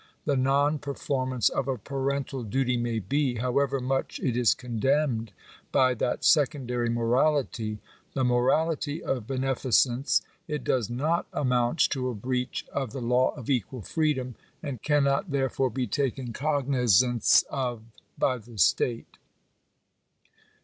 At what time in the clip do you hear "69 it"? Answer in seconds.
10.05-10.63